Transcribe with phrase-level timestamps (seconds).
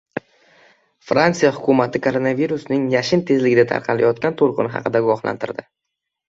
[1.09, 5.69] Fransiya hukumati koronavirusning «yashin tezligida» tarqalayotgan to‘lqini haqida ogohlantirdi